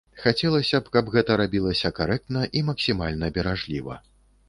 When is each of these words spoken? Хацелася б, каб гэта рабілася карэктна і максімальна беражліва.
Хацелася 0.21 0.79
б, 0.85 0.93
каб 0.95 1.11
гэта 1.17 1.37
рабілася 1.43 1.93
карэктна 2.01 2.49
і 2.59 2.67
максімальна 2.73 3.33
беражліва. 3.41 4.05